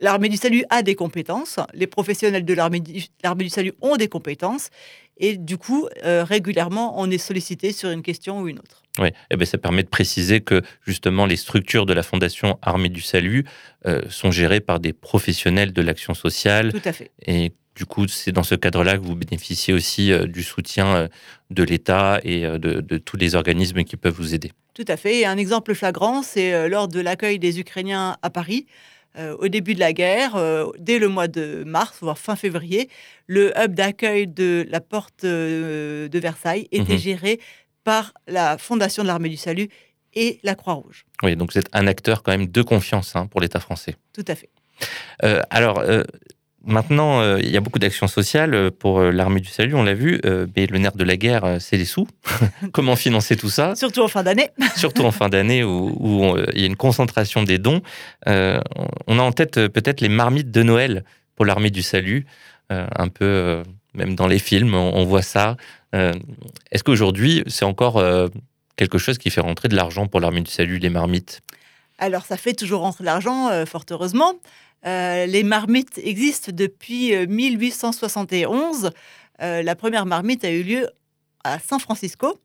L'armée 0.00 0.30
du 0.30 0.38
salut 0.38 0.64
a 0.70 0.82
des 0.82 0.94
compétences, 0.94 1.58
les 1.74 1.86
professionnels 1.86 2.44
de 2.44 2.54
l'armée 2.54 2.80
du, 2.80 3.48
salut 3.50 3.72
ont 3.82 3.96
des 3.96 4.08
compétences, 4.08 4.70
et 5.18 5.36
du 5.36 5.58
coup, 5.58 5.88
euh, 6.04 6.24
régulièrement, 6.24 6.98
on 6.98 7.10
est 7.10 7.18
sollicité 7.18 7.72
sur 7.72 7.90
une 7.90 8.02
question 8.02 8.40
ou 8.40 8.48
une 8.48 8.58
autre. 8.58 8.82
Ouais. 8.98 9.12
Eh 9.30 9.36
ben, 9.36 9.44
ça 9.44 9.58
permet 9.58 9.82
de 9.82 9.88
préciser 9.88 10.40
que 10.40 10.62
justement 10.86 11.26
les 11.26 11.36
structures 11.36 11.84
de 11.84 11.92
la 11.92 12.02
Fondation 12.02 12.58
Armée 12.62 12.88
du 12.88 13.02
Salut 13.02 13.44
euh, 13.86 14.00
sont 14.08 14.30
gérées 14.30 14.60
par 14.60 14.80
des 14.80 14.94
professionnels 14.94 15.72
de 15.72 15.82
l'action 15.82 16.14
sociale 16.14 16.72
Tout 16.72 16.80
à 16.84 16.92
fait. 16.92 17.10
et 17.26 17.52
du 17.80 17.86
coup 17.86 18.06
c'est 18.08 18.30
dans 18.32 18.42
ce 18.42 18.54
cadre-là 18.54 18.98
que 18.98 19.02
vous 19.02 19.16
bénéficiez 19.16 19.72
aussi 19.72 20.12
euh, 20.12 20.26
du 20.26 20.42
soutien 20.42 20.86
euh, 20.96 21.08
de 21.48 21.62
l'État 21.62 22.20
et 22.24 22.44
euh, 22.44 22.58
de, 22.58 22.80
de 22.82 22.98
tous 22.98 23.16
les 23.16 23.34
organismes 23.34 23.84
qui 23.84 23.96
peuvent 23.96 24.14
vous 24.14 24.34
aider. 24.34 24.52
Tout 24.74 24.84
à 24.86 24.96
fait. 24.98 25.20
Et 25.20 25.26
un 25.26 25.38
exemple 25.38 25.74
flagrant, 25.74 26.22
c'est 26.22 26.68
lors 26.68 26.88
de 26.88 27.00
l'accueil 27.00 27.38
des 27.38 27.58
Ukrainiens 27.58 28.16
à 28.22 28.28
Paris. 28.30 28.66
euh, 29.16 29.34
au 29.44 29.48
début 29.48 29.74
de 29.74 29.80
la 29.80 29.92
guerre, 29.92 30.36
euh, 30.36 30.66
dès 30.78 30.98
le 31.00 31.08
mois 31.08 31.26
de 31.26 31.64
mars, 31.66 31.96
voire 32.00 32.16
fin 32.26 32.36
février, 32.36 32.88
le 33.26 33.44
hub 33.60 33.74
d'accueil 33.74 34.28
de 34.28 34.64
la 34.70 34.80
porte 34.80 35.24
euh, 35.24 36.08
de 36.08 36.18
Versailles 36.20 36.68
était 36.70 36.92
Mhm. 36.92 36.98
géré 37.08 37.40
par 37.82 38.12
la 38.28 38.56
Fondation 38.58 39.02
de 39.02 39.08
l'Armée 39.08 39.28
du 39.30 39.36
Salut 39.36 39.68
et 40.14 40.38
la 40.44 40.54
Croix-Rouge. 40.54 41.06
Oui, 41.24 41.34
donc 41.34 41.50
vous 41.52 41.58
êtes 41.58 41.70
un 41.72 41.86
acteur 41.88 42.22
quand 42.22 42.30
même 42.36 42.46
de 42.46 42.62
confiance 42.62 43.16
hein, 43.16 43.26
pour 43.26 43.40
l'État 43.40 43.58
français. 43.58 43.96
Tout 44.12 44.24
à 44.28 44.34
fait. 44.36 44.50
Alors, 45.58 45.82
maintenant, 46.64 47.20
euh, 47.20 47.38
il 47.40 47.50
y 47.50 47.56
a 47.56 47.60
beaucoup 47.60 47.78
d'actions 47.78 48.06
sociales 48.08 48.54
euh, 48.54 48.70
pour 48.70 49.00
euh, 49.00 49.10
l'armée 49.10 49.40
du 49.40 49.48
salut, 49.48 49.74
on 49.74 49.82
l'a 49.82 49.94
vu, 49.94 50.20
euh, 50.24 50.46
mais 50.56 50.66
le 50.66 50.78
nerf 50.78 50.96
de 50.96 51.04
la 51.04 51.16
guerre, 51.16 51.56
c'est 51.60 51.76
les 51.76 51.84
sous. 51.84 52.06
Comment 52.72 52.96
financer 52.96 53.36
tout 53.36 53.50
ça? 53.50 53.74
Surtout 53.74 54.02
en 54.02 54.08
fin 54.08 54.22
d'année. 54.22 54.48
Surtout 54.76 55.04
en 55.04 55.10
fin 55.10 55.28
d'année 55.28 55.64
où, 55.64 56.36
il 56.54 56.60
y 56.60 56.64
a 56.64 56.66
une 56.66 56.76
concentration 56.76 57.42
des 57.42 57.58
dons. 57.58 57.82
Euh, 58.28 58.60
on 59.06 59.18
a 59.18 59.22
en 59.22 59.32
tête 59.32 59.68
peut-être 59.68 60.00
les 60.00 60.08
marmites 60.08 60.50
de 60.50 60.62
Noël 60.62 61.04
pour 61.36 61.44
l'armée 61.44 61.70
du 61.70 61.82
salut, 61.82 62.26
un 62.68 63.08
peu, 63.08 63.62
même 63.94 64.14
dans 64.14 64.26
les 64.28 64.38
films, 64.38 64.74
on, 64.74 64.94
on 64.94 65.04
voit 65.04 65.22
ça. 65.22 65.56
Est-ce 65.92 66.84
qu'aujourd'hui, 66.84 67.42
c'est 67.46 67.64
encore 67.64 68.00
quelque 68.76 68.98
chose 68.98 69.16
qui 69.18 69.30
fait 69.30 69.40
rentrer 69.40 69.68
de 69.68 69.74
l'argent 69.74 70.06
pour 70.06 70.20
l'armée 70.20 70.42
du 70.42 70.50
salut, 70.50 70.78
les 70.78 70.90
marmites? 70.90 71.40
Alors, 72.00 72.24
ça 72.24 72.38
fait 72.38 72.54
toujours 72.54 72.80
rentrer 72.80 73.04
l'argent, 73.04 73.50
euh, 73.50 73.66
fort 73.66 73.84
heureusement. 73.90 74.32
Euh, 74.86 75.26
les 75.26 75.42
marmites 75.42 75.98
existent 76.02 76.52
depuis 76.54 77.14
euh, 77.14 77.26
1871. 77.26 78.90
Euh, 79.42 79.62
la 79.62 79.74
première 79.74 80.06
marmite 80.06 80.44
a 80.44 80.50
eu 80.50 80.62
lieu 80.62 80.88
à 81.44 81.58
San 81.58 81.80
Francisco. 81.80 82.38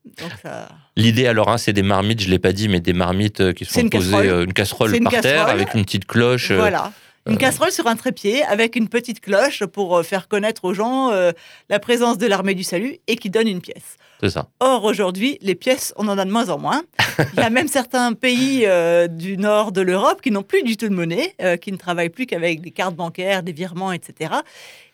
L'idée 0.96 1.27
alors, 1.27 1.50
hein, 1.50 1.58
c'est 1.58 1.74
des 1.74 1.84
marmites, 1.84 2.22
je 2.22 2.30
l'ai 2.30 2.39
pas 2.39 2.54
dit, 2.54 2.70
mais 2.70 2.80
des 2.80 2.94
marmites 2.94 3.42
euh, 3.42 3.51
qui 3.54 3.65
sont 3.65 3.82
une 3.82 3.89
posées, 3.89 4.12
casserole. 4.12 4.25
euh, 4.30 4.44
une 4.46 4.54
casserole 4.54 4.96
une 4.96 5.04
par 5.04 5.12
terre 5.13 5.22
casserole. 5.22 5.50
avec 5.51 5.74
une 5.74 5.84
petite 5.84 6.06
cloche. 6.06 6.51
euh, 6.51 6.58
Voilà. 6.58 6.94
Une 7.27 7.34
Euh, 7.34 7.38
casserole 7.38 7.72
sur 7.72 7.88
un 7.88 7.96
trépied 7.96 8.44
avec 8.44 8.75
une 8.75 8.88
petite 8.88 9.20
cloche 9.20 9.65
pour 9.65 9.98
euh, 9.98 10.03
faire 10.03 10.27
connaître 10.27 10.65
aux 10.65 10.74
gens 10.74 11.12
euh, 11.12 11.32
la 11.70 11.79
présence 11.79 12.17
de 12.17 12.27
l'armée 12.27 12.53
du 12.53 12.63
salut 12.63 12.98
et 13.08 13.15
qui 13.15 13.29
donne 13.29 13.48
une 13.48 13.62
pièce. 13.62 13.98
C'est 14.22 14.29
ça. 14.29 14.48
Or, 14.60 14.86
aujourd'hui, 14.86 15.38
les 15.41 15.55
pièces, 15.55 15.94
on 15.98 16.08
en 16.08 16.17
a 16.17 16.25
de 16.25 16.32
moins 16.32 16.50
en 16.50 16.58
moins. 16.58 16.84
Il 17.34 17.39
y 17.39 17.44
a 17.44 17.50
même 17.50 17.67
certains 17.79 18.13
pays 18.13 18.63
euh, 18.65 19.08
du 19.08 19.38
nord 19.38 19.72
de 19.72 19.82
l'Europe 19.82 20.22
qui 20.22 20.32
n'ont 20.32 20.44
plus 20.44 20.63
du 20.63 20.77
tout 20.77 20.88
de 20.88 20.94
monnaie, 20.94 21.36
euh, 21.41 21.58
qui 21.58 21.72
ne 21.72 21.77
travaillent 21.77 22.10
plus 22.10 22.25
qu'avec 22.25 22.62
des 22.62 22.72
cartes 22.72 22.96
bancaires, 22.96 23.44
des 23.44 23.51
virements, 23.51 23.91
etc. 23.91 24.34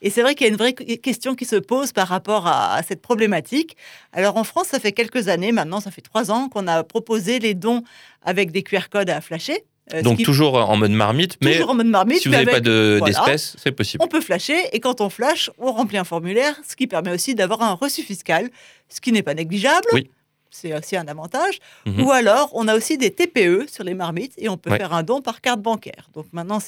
Et 0.02 0.10
c'est 0.10 0.22
vrai 0.22 0.34
qu'il 0.34 0.48
y 0.48 0.50
a 0.50 0.52
une 0.52 0.58
vraie 0.58 0.74
question 0.74 1.36
qui 1.36 1.46
se 1.46 1.56
pose 1.56 1.92
par 1.92 2.08
rapport 2.08 2.48
à, 2.48 2.74
à 2.76 2.84
cette 2.84 3.02
problématique. 3.02 3.78
Alors, 4.12 4.38
en 4.38 4.44
France, 4.44 4.68
ça 4.68 4.80
fait 4.80 4.92
quelques 4.92 5.28
années 5.28 5.52
maintenant, 5.52 5.80
ça 5.80 5.92
fait 5.92 6.02
trois 6.02 6.32
ans 6.32 6.50
qu'on 6.50 6.68
a 6.68 6.84
proposé 6.84 7.40
les 7.40 7.54
dons 7.54 7.84
avec 8.24 8.52
des 8.52 8.64
QR 8.64 8.90
codes 8.90 9.10
à 9.10 9.22
flasher. 9.22 9.66
Euh, 9.94 10.02
Donc 10.02 10.22
toujours 10.24 10.56
en 10.56 10.78
mode 10.78 10.92
marmite, 10.92 11.38
mais 11.42 11.54
toujours 11.56 11.72
en 11.72 11.76
mode 11.76 11.88
marmite. 11.88 12.20
si 12.22 12.28
vous 12.28 12.34
n'avez 12.34 12.46
pas 12.46 12.52
avec- 12.54 12.64
de- 12.64 12.98
voilà. 13.00 13.14
d'espèces, 13.14 13.56
c'est 13.62 13.72
possible. 13.72 14.04
on 14.04 14.08
peut 14.08 14.22
flasher 14.22 14.58
et 14.74 14.80
quand 14.80 15.02
on 15.02 15.10
flash, 15.10 15.50
on 15.58 15.72
remplit 15.72 15.98
un 15.98 16.04
formulaire, 16.04 16.56
ce 16.68 16.76
qui 16.76 16.88
permet 16.88 17.12
aussi 17.12 17.36
d'avoir 17.36 17.62
un 17.64 17.74
reçu 17.74 18.02
fiscal, 18.04 18.50
ce 18.90 19.02
qui 19.02 19.12
n'est 19.12 19.24
pas 19.24 19.34
négligeable. 19.34 19.88
Oui. 19.94 20.10
C'est 20.54 20.78
aussi 20.78 20.98
un 20.98 21.08
avantage. 21.08 21.60
Mhm. 21.86 22.04
Ou 22.04 22.12
alors, 22.12 22.50
on 22.52 22.68
a 22.68 22.76
aussi 22.76 22.98
des 22.98 23.10
TPE 23.10 23.68
sur 23.72 23.86
les 23.86 23.94
marmites 23.94 24.34
et 24.38 24.50
on 24.50 24.58
peut 24.58 24.70
Ouais. 24.70 24.78
faire 24.78 24.92
un 24.94 25.02
don 25.02 25.22
par 25.22 25.40
carte 25.40 25.62
bancaire. 25.62 26.10
Donc 26.14 26.26
maintenant, 26.34 26.60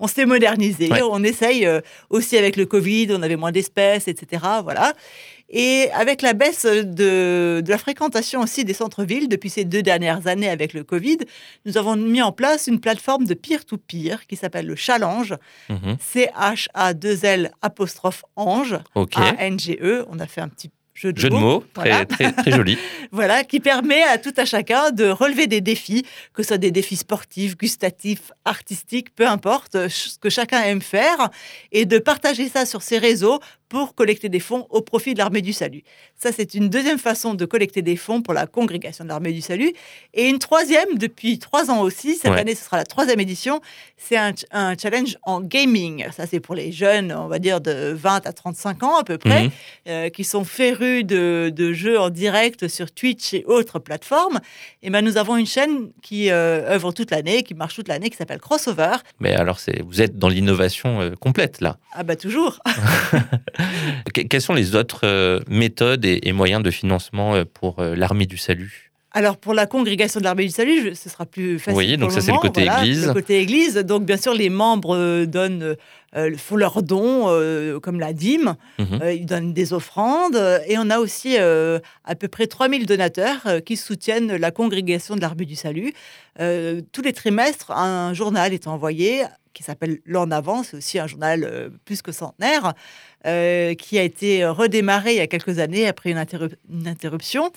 on 0.00 0.06
s'est 0.08 0.24
modernisé. 0.24 0.90
Ouais. 0.90 1.02
On 1.02 1.22
essaye 1.22 1.66
euh, 1.66 1.82
aussi 2.08 2.38
avec 2.38 2.56
le 2.56 2.64
Covid, 2.64 3.08
on 3.10 3.20
avait 3.22 3.36
moins 3.36 3.52
d'espèces, 3.52 4.08
etc. 4.08 4.42
Voilà. 4.64 4.94
Et 5.48 5.88
avec 5.94 6.22
la 6.22 6.32
baisse 6.32 6.64
de, 6.66 7.62
de 7.64 7.70
la 7.70 7.78
fréquentation 7.78 8.40
aussi 8.40 8.64
des 8.64 8.72
centres-villes 8.74 9.28
depuis 9.28 9.48
ces 9.48 9.64
deux 9.64 9.82
dernières 9.82 10.26
années 10.26 10.48
avec 10.48 10.72
le 10.74 10.82
Covid, 10.82 11.18
nous 11.64 11.78
avons 11.78 11.94
mis 11.96 12.20
en 12.20 12.32
place 12.32 12.66
une 12.66 12.80
plateforme 12.80 13.24
de 13.26 13.34
peer-to-peer 13.34 14.26
qui 14.26 14.34
s'appelle 14.36 14.66
le 14.66 14.74
Challenge. 14.76 15.34
Mhm. 15.68 15.96
C-H-A-2-L 16.00 17.50
apostrophe 17.62 18.24
Ange, 18.36 18.76
Ok. 18.94 19.16
A-N-G-E. 19.16 20.04
On 20.10 20.18
a 20.18 20.26
fait 20.26 20.40
un 20.40 20.48
petit 20.48 20.70
jeu 20.94 21.12
de 21.12 21.18
Jeu 21.20 21.28
de 21.28 21.34
mots. 21.34 21.62
très, 21.74 21.90
Voilà. 21.90 22.06
très, 22.06 22.32
très 22.32 22.50
joli. 22.50 22.78
Voilà, 23.12 23.44
qui 23.44 23.60
permet 23.60 24.02
à 24.02 24.18
tout 24.18 24.32
à 24.36 24.44
chacun 24.44 24.90
de 24.90 25.04
relever 25.08 25.46
des 25.46 25.60
défis, 25.60 26.04
que 26.32 26.42
ce 26.42 26.48
soit 26.48 26.58
des 26.58 26.70
défis 26.70 26.96
sportifs, 26.96 27.56
gustatifs, 27.56 28.32
artistiques, 28.44 29.14
peu 29.14 29.26
importe, 29.26 29.88
ce 29.88 30.18
que 30.18 30.28
chacun 30.30 30.62
aime 30.62 30.82
faire, 30.82 31.30
et 31.70 31.84
de 31.84 31.98
partager 31.98 32.48
ça 32.48 32.66
sur 32.66 32.82
ses 32.82 32.98
réseaux 32.98 33.38
pour 33.68 33.94
collecter 33.94 34.28
des 34.28 34.40
fonds 34.40 34.66
au 34.70 34.80
profit 34.80 35.14
de 35.14 35.18
l'Armée 35.18 35.42
du 35.42 35.52
Salut. 35.52 35.82
Ça, 36.16 36.30
c'est 36.32 36.54
une 36.54 36.68
deuxième 36.68 36.98
façon 36.98 37.34
de 37.34 37.44
collecter 37.44 37.82
des 37.82 37.96
fonds 37.96 38.22
pour 38.22 38.32
la 38.34 38.46
congrégation 38.46 39.04
de 39.04 39.08
l'Armée 39.08 39.32
du 39.32 39.40
Salut. 39.40 39.72
Et 40.14 40.28
une 40.28 40.38
troisième, 40.38 40.96
depuis 40.96 41.38
trois 41.38 41.70
ans 41.70 41.80
aussi, 41.80 42.14
cette 42.14 42.30
Ouais. 42.32 42.40
année, 42.40 42.54
ce 42.54 42.64
sera 42.64 42.76
la 42.76 42.84
troisième 42.84 43.18
édition, 43.20 43.60
c'est 43.96 44.16
un, 44.16 44.28
ch- 44.36 44.44
un 44.52 44.76
challenge 44.76 45.16
en 45.22 45.40
gaming. 45.40 46.06
Ça, 46.12 46.26
c'est 46.26 46.40
pour 46.40 46.54
les 46.54 46.70
jeunes, 46.72 47.12
on 47.12 47.28
va 47.28 47.38
dire, 47.38 47.60
de 47.60 47.92
20 47.92 48.26
à 48.26 48.32
35 48.32 48.82
ans 48.82 48.96
à 48.98 49.04
peu 49.04 49.18
près 49.18 49.44
Mhm. 49.44 49.50
euh, 49.88 50.08
qui 50.10 50.24
sont 50.24 50.44
férus 50.44 51.04
de, 51.04 51.52
de 51.54 51.72
jeux 51.72 51.98
en 51.98 52.10
direct 52.10 52.68
sur 52.68 52.90
Twitch 52.92 53.34
et 53.34 53.44
autres 53.46 53.78
plateformes, 53.78 54.40
et 54.82 54.90
ben 54.90 55.04
nous 55.04 55.16
avons 55.16 55.36
une 55.36 55.46
chaîne 55.46 55.90
qui 56.02 56.30
euh, 56.30 56.68
œuvre 56.70 56.92
toute 56.92 57.10
l'année, 57.10 57.42
qui 57.42 57.54
marche 57.54 57.74
toute 57.74 57.88
l'année, 57.88 58.10
qui 58.10 58.16
s'appelle 58.16 58.38
Crossover. 58.40 58.96
Mais 59.20 59.34
alors, 59.34 59.58
vous 59.84 60.00
êtes 60.02 60.16
dans 60.18 60.28
l'innovation 60.28 61.00
euh, 61.00 61.10
complète 61.18 61.60
là. 61.60 61.78
Ah 61.92 62.02
bah 62.04 62.16
toujours. 62.16 62.60
Que- 64.14 64.22
quelles 64.22 64.40
sont 64.40 64.54
les 64.54 64.74
autres 64.74 65.00
euh, 65.04 65.40
méthodes 65.48 66.04
et, 66.04 66.32
moyens 66.32 66.62
de 66.62 66.70
financement 66.70 67.34
euh, 67.34 67.44
pour 67.44 67.78
euh, 67.78 67.94
l'armée 67.94 68.26
du 68.26 68.36
salut? 68.36 68.86
Alors 69.12 69.38
pour 69.38 69.54
la 69.54 69.64
congrégation 69.64 70.20
de 70.20 70.24
l'Armée 70.24 70.44
du 70.44 70.50
Salut, 70.50 70.94
ce 70.94 71.08
sera 71.08 71.24
plus 71.24 71.58
facile. 71.58 71.78
Oui, 71.78 71.96
donc 71.96 72.10
pour 72.10 72.12
ça, 72.12 72.20
c'est 72.20 72.32
le 72.32 72.38
côté 72.38 72.64
voilà, 72.64 72.84
église. 72.84 73.06
Le 73.06 73.14
côté 73.14 73.40
église. 73.40 73.74
Donc 73.76 74.04
bien 74.04 74.18
sûr, 74.18 74.34
les 74.34 74.50
membres 74.50 75.24
donnent, 75.24 75.74
euh, 76.14 76.36
font 76.36 76.56
leurs 76.56 76.82
dons, 76.82 77.24
euh, 77.28 77.80
comme 77.80 77.98
la 77.98 78.12
dîme. 78.12 78.56
Mhm. 78.78 79.00
Euh, 79.00 79.12
ils 79.14 79.24
donnent 79.24 79.54
des 79.54 79.72
offrandes. 79.72 80.36
Et 80.68 80.76
on 80.76 80.90
a 80.90 80.98
aussi 80.98 81.38
à 81.38 82.14
peu 82.14 82.28
près 82.28 82.46
3000 82.46 82.84
donateurs 82.84 83.46
qui 83.64 83.78
soutiennent 83.78 84.36
la 84.36 84.50
congrégation 84.50 85.16
de 85.16 85.22
l'Armée 85.22 85.46
du 85.46 85.56
Salut. 85.56 85.94
Tous 86.38 87.02
les 87.02 87.14
trimestres, 87.14 87.70
un 87.70 88.12
journal 88.12 88.52
est 88.52 88.66
envoyé 88.66 89.22
qui 89.56 89.62
s'appelle 89.62 89.98
L'en 90.04 90.30
avant, 90.30 90.62
c'est 90.62 90.76
aussi 90.76 90.98
un 90.98 91.06
journal 91.06 91.42
euh, 91.44 91.70
plus 91.84 92.02
que 92.02 92.12
centenaire, 92.12 92.74
euh, 93.26 93.74
qui 93.74 93.98
a 93.98 94.02
été 94.02 94.44
redémarré 94.46 95.12
il 95.14 95.16
y 95.16 95.20
a 95.20 95.26
quelques 95.26 95.58
années 95.58 95.86
après 95.88 96.10
une, 96.10 96.18
interrup- 96.18 96.56
une 96.70 96.86
interruption. 96.86 97.50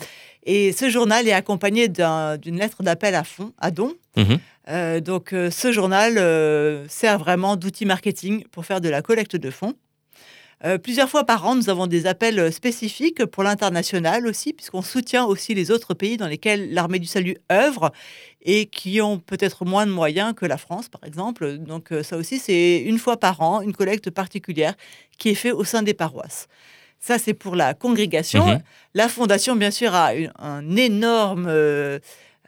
Et 0.44 0.72
ce 0.72 0.90
journal 0.90 1.28
est 1.28 1.34
accompagné 1.34 1.90
d'un- 1.90 2.38
d'une 2.38 2.58
lettre 2.58 2.82
d'appel 2.84 3.14
à 3.16 3.24
fonds, 3.24 3.54
à 3.60 3.70
dons. 3.72 3.94
Mhm. 4.18 4.38
Euh, 4.70 5.00
donc 5.00 5.34
euh, 5.34 5.50
ce 5.52 5.72
journal 5.72 6.18
euh, 6.18 6.86
sert 6.88 7.18
vraiment 7.20 7.56
d'outil 7.56 7.86
marketing 7.86 8.44
pour 8.52 8.66
faire 8.66 8.82
de 8.82 8.90
la 8.90 9.02
collecte 9.02 9.36
de 9.36 9.50
fonds. 9.50 9.74
Euh, 10.66 10.78
plusieurs 10.78 11.10
fois 11.10 11.24
par 11.24 11.46
an, 11.48 11.56
nous 11.56 11.70
avons 11.70 11.88
des 11.88 12.06
appels 12.06 12.52
spécifiques 12.52 13.26
pour 13.26 13.44
l'international 13.44 14.28
aussi, 14.28 14.52
puisqu'on 14.52 14.82
soutient 14.82 15.24
aussi 15.26 15.54
les 15.54 15.72
autres 15.72 15.94
pays 15.94 16.18
dans 16.18 16.28
lesquels 16.28 16.74
l'armée 16.74 17.00
du 17.00 17.06
salut 17.08 17.38
œuvre 17.50 17.92
et 18.42 18.66
qui 18.66 19.00
ont 19.02 19.20
peut-être 19.20 19.64
moins 19.64 19.86
de 19.86 19.92
moyens 19.92 20.34
que 20.36 20.46
la 20.46 20.58
France, 20.58 20.90
par 20.90 21.04
exemple. 21.06 21.58
Donc 21.60 21.94
euh, 21.94 22.04
ça 22.04 22.18
aussi, 22.18 22.40
c'est 22.40 22.80
une 22.80 22.98
fois 23.00 23.18
par 23.18 23.40
an, 23.42 23.62
une 23.62 23.72
collecte 23.74 24.10
particulière 24.10 24.76
qui 25.18 25.30
est 25.30 25.36
faite 25.36 25.54
au 25.54 25.64
sein 25.64 25.82
des 25.82 25.94
paroisses. 25.94 26.48
Ça, 27.00 27.18
c'est 27.18 27.34
pour 27.34 27.56
la 27.56 27.74
congrégation. 27.74 28.46
Mhm. 28.46 28.60
La 28.96 29.08
fondation, 29.08 29.56
bien 29.56 29.72
sûr, 29.72 29.96
a 29.96 30.14
une- 30.14 30.34
un 30.38 30.76
énorme 30.76 31.46
euh, 31.48 32.00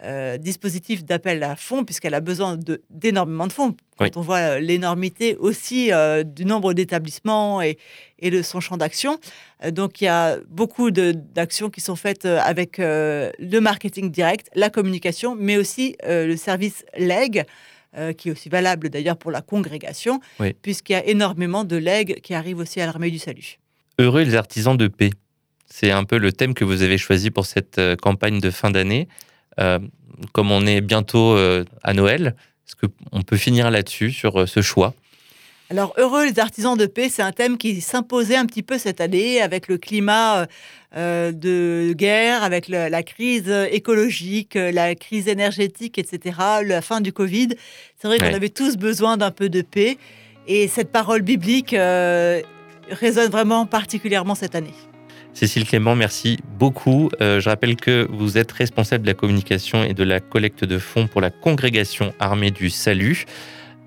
euh, 0.04 0.38
dispositif 0.38 1.04
d'appel 1.06 1.44
à 1.44 1.56
fonds, 1.56 1.84
puisqu'elle 1.86 2.14
a 2.16 2.22
besoin 2.22 2.58
d'énormément 2.90 3.46
de 3.48 3.54
fonds. 3.54 3.76
Quand 3.98 4.06
Oui. 4.06 4.12
on 4.16 4.22
voit 4.22 4.38
euh, 4.38 4.60
l'énormité 4.60 5.36
aussi 5.38 5.92
euh, 5.92 6.24
du 6.24 6.46
nombre 6.46 6.74
d'établissements 6.74 7.62
et, 7.62 7.78
et 8.20 8.32
de 8.32 8.42
son 8.42 8.60
champ 8.60 8.78
d'action. 8.78 9.20
Euh, 9.64 9.72
donc, 9.72 10.02
il 10.02 10.06
y 10.06 10.08
a 10.08 10.38
beaucoup 10.50 10.90
d'actions 10.92 11.70
qui 11.70 11.82
sont 11.82 11.96
faites 11.96 12.26
avec 12.26 12.78
le 12.80 13.60
marketing 13.60 14.10
direct, 14.12 14.48
la 14.56 14.70
communication, 14.70 15.36
mais 15.38 15.58
aussi 15.58 15.96
le 16.08 16.36
service 16.36 16.84
euh, 17.98 18.14
qui 18.14 18.30
est 18.30 18.32
aussi 18.32 18.48
valable 18.48 18.90
d'ailleurs 18.90 19.18
pour 19.18 19.32
la 19.32 19.42
congrégation, 19.42 20.22
Oui. 20.40 20.54
puisqu'il 20.62 20.94
y 20.94 20.96
a 20.96 21.06
énormément 21.06 21.66
de 21.66 21.76
legs 21.76 22.22
qui 22.22 22.34
arrivent 22.34 22.60
aussi 22.60 22.80
à 22.80 22.86
l'armée 22.86 23.12
du 23.12 23.20
salut. 23.20 23.60
Heureux 24.00 24.24
les 24.24 24.36
artisans 24.36 24.78
de 24.78 24.88
paix. 24.88 25.10
C'est 25.68 25.92
un 25.92 26.06
peu 26.06 26.18
le 26.18 26.32
thème 26.32 26.54
que 26.54 26.64
vous 26.64 26.82
avez 26.84 26.98
choisi 26.98 27.32
pour 27.32 27.46
cette 27.46 27.80
campagne 28.02 28.40
de 28.40 28.50
fin 28.50 28.72
d'année. 28.72 29.08
Euh, 29.60 29.80
comme 30.34 30.52
on 30.52 30.66
est 30.66 30.82
bientôt 30.82 31.36
euh, 31.36 31.64
à 31.84 31.94
Noël, 31.94 32.36
est-ce 32.68 32.76
qu'on 32.76 33.22
peut 33.22 33.38
finir 33.38 33.72
là-dessus, 33.72 34.12
sur 34.12 34.42
euh, 34.42 34.46
ce 34.46 34.62
choix? 34.62 34.94
Alors, 35.70 35.94
heureux 35.98 36.26
les 36.28 36.38
artisans 36.40 36.78
de 36.78 36.86
paix, 36.86 37.08
c'est 37.10 37.22
un 37.22 37.32
thème 37.32 37.58
qui 37.58 37.80
s'imposait 37.80 38.36
un 38.36 38.46
petit 38.46 38.62
peu 38.62 38.78
cette 38.78 39.00
année 39.00 39.42
avec 39.42 39.68
le 39.70 39.78
climat 39.78 40.46
euh, 40.98 41.32
de 41.32 41.94
guerre, 41.94 42.44
avec 42.44 42.68
le- 42.68 42.90
la 42.90 43.04
crise 43.04 43.50
écologique, 43.72 44.56
la 44.56 44.96
crise 44.96 45.30
énergétique, 45.30 45.98
etc., 45.98 46.36
la 46.66 46.82
fin 46.82 47.00
du 47.00 47.14
Covid. 47.14 47.50
C'est 47.98 48.08
vrai 48.10 48.18
qu'on 48.18 48.26
Ouais. 48.26 48.34
avait 48.36 48.50
tous 48.50 48.76
besoin 48.76 49.16
d'un 49.16 49.32
peu 49.32 49.48
de 49.48 49.62
paix. 49.62 49.98
Et 50.48 50.68
cette 50.68 50.92
parole 50.92 51.22
biblique 51.22 51.74
euh, 51.74 52.42
résonne 52.90 53.32
vraiment 53.32 53.66
particulièrement 53.66 54.36
cette 54.36 54.56
année. 54.56 54.74
Cécile 55.34 55.66
Clément, 55.66 55.96
merci 55.96 56.38
beaucoup. 56.60 57.10
Euh, 57.22 57.40
je 57.40 57.50
rappelle 57.50 57.76
que 57.76 58.08
vous 58.12 58.38
êtes 58.38 58.52
responsable 58.52 59.04
de 59.04 59.08
la 59.08 59.14
communication 59.14 59.84
et 59.84 59.94
de 59.94 60.04
la 60.04 60.20
collecte 60.20 60.66
de 60.66 60.78
fonds 60.78 61.08
pour 61.08 61.22
la 61.22 61.30
congrégation 61.30 62.14
Armée 62.20 62.52
du 62.52 62.70
Salut. 62.70 63.26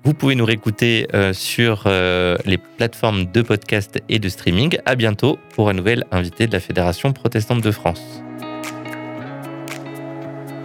Vous 0.03 0.13
pouvez 0.13 0.35
nous 0.35 0.45
réécouter 0.45 1.07
euh, 1.13 1.33
sur 1.33 1.83
euh, 1.85 2.37
les 2.45 2.57
plateformes 2.57 3.25
de 3.25 3.41
podcast 3.41 3.99
et 4.09 4.19
de 4.19 4.29
streaming. 4.29 4.77
À 4.85 4.95
bientôt 4.95 5.39
pour 5.55 5.69
un 5.69 5.73
nouvel 5.73 6.05
invité 6.11 6.47
de 6.47 6.53
la 6.53 6.59
Fédération 6.59 7.13
protestante 7.13 7.61
de 7.61 7.71
France. 7.71 8.21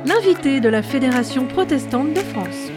L'invité 0.04 0.60
de 0.60 0.68
la 0.68 0.82
Fédération 0.82 1.46
protestante 1.46 2.14
de 2.14 2.20
France. 2.20 2.70